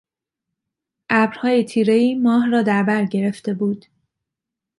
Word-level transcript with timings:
ابرهای 1.09 1.63
تیرهای 1.63 2.15
ماه 2.15 2.49
را 2.49 2.61
دربر 2.61 3.05
گرفته 3.05 3.53
بود 3.53 3.85